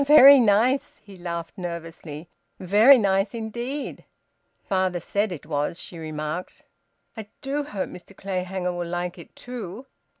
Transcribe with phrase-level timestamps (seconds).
[0.07, 2.27] "Very nice!" he laughed nervously.
[2.59, 4.03] "Very nice indeed!"
[4.67, 6.63] "Father said it was," she remarked.
[7.15, 9.85] "I do hope Mr Clayhanger will like it too!"